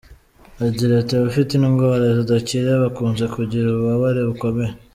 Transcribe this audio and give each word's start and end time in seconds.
Agira 0.67 0.93
ati 0.97 1.13
“Abafite 1.15 1.51
indwara 1.53 2.05
zidakira 2.17 2.71
bakunze 2.83 3.23
kugira 3.35 3.65
ububabare 3.69 4.21
bukomeye. 4.29 4.73